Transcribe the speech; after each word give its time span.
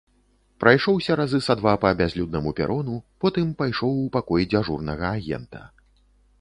Прайшоўся 0.61 1.17
разы 1.19 1.41
са 1.47 1.55
два 1.59 1.73
па 1.83 1.91
бязлюднаму 1.99 2.55
перону, 2.61 2.97
потым 3.25 3.47
пайшоў 3.63 3.93
у 4.07 4.11
пакой 4.19 4.51
дзяжурнага 4.55 5.07
агента. 5.23 5.61